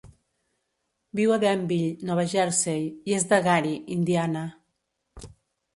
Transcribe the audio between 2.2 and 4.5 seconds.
Jersey, i és de Gary, Indiana.